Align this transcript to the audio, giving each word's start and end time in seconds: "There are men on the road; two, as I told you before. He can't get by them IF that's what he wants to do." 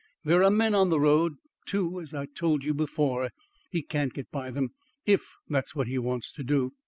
"There 0.23 0.43
are 0.43 0.49
men 0.49 0.73
on 0.73 0.89
the 0.89 0.99
road; 0.99 1.33
two, 1.67 2.01
as 2.01 2.11
I 2.11 2.25
told 2.25 2.63
you 2.63 2.73
before. 2.73 3.29
He 3.69 3.83
can't 3.83 4.11
get 4.15 4.31
by 4.31 4.49
them 4.49 4.73
IF 5.05 5.35
that's 5.47 5.75
what 5.75 5.85
he 5.85 5.99
wants 5.99 6.31
to 6.31 6.43
do." 6.43 6.73